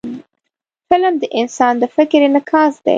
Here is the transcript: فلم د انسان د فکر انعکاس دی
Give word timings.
فلم 0.89 1.13
د 1.21 1.23
انسان 1.39 1.73
د 1.81 1.83
فکر 1.95 2.19
انعکاس 2.27 2.73
دی 2.83 2.89